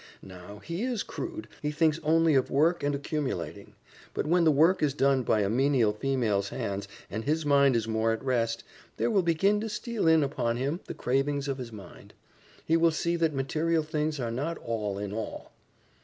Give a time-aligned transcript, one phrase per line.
[0.23, 3.75] Now, he is crude, he thinks only of work and accumulating;
[4.15, 7.87] but when the work is done by a menial female's hands and his mind is
[7.87, 8.63] more at rest,
[8.97, 12.15] there will begin to steal in upon him the cravings of his mind.
[12.65, 15.51] He will see that material things are not all in all."